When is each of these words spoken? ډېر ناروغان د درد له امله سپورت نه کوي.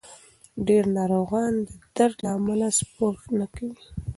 ډېر 0.67 0.83
ناروغان 0.97 1.53
د 1.67 1.69
درد 1.97 2.17
له 2.23 2.29
امله 2.37 2.67
سپورت 2.79 3.23
نه 3.39 3.47
کوي. 3.55 3.79